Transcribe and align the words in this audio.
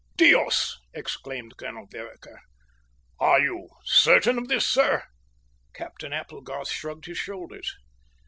"Dios!" 0.17 0.79
exclaimed 0.95 1.57
Colonel 1.57 1.85
Vereker. 1.85 2.39
"Are 3.19 3.39
you 3.39 3.69
certain 3.85 4.39
of 4.39 4.47
this, 4.47 4.67
sir?" 4.67 5.03
Captain 5.75 6.11
Applegarth 6.11 6.69
shrugged 6.71 7.05
his 7.05 7.19
shoulders. 7.19 7.75